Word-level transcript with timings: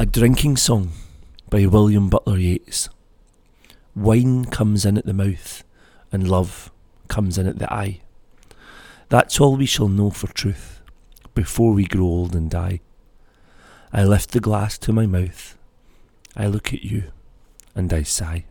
A 0.00 0.06
Drinking 0.06 0.56
Song 0.56 0.92
by 1.50 1.66
William 1.66 2.08
Butler 2.08 2.38
Yeats. 2.38 2.88
Wine 3.96 4.44
comes 4.44 4.84
in 4.84 4.96
at 4.96 5.06
the 5.06 5.12
mouth, 5.12 5.64
and 6.12 6.30
love 6.30 6.70
comes 7.08 7.36
in 7.36 7.48
at 7.48 7.58
the 7.58 7.72
eye. 7.72 8.02
That's 9.08 9.40
all 9.40 9.56
we 9.56 9.66
shall 9.66 9.88
know 9.88 10.10
for 10.10 10.28
truth 10.28 10.82
before 11.34 11.72
we 11.72 11.84
grow 11.84 12.04
old 12.04 12.36
and 12.36 12.48
die. 12.48 12.78
I 13.92 14.04
lift 14.04 14.30
the 14.30 14.38
glass 14.38 14.78
to 14.78 14.92
my 14.92 15.06
mouth, 15.06 15.58
I 16.36 16.46
look 16.46 16.72
at 16.72 16.84
you, 16.84 17.10
and 17.74 17.92
I 17.92 18.04
sigh. 18.04 18.44